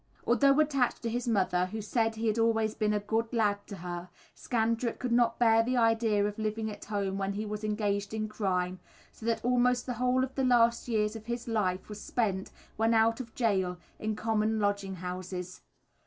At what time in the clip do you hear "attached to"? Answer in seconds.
0.59-1.11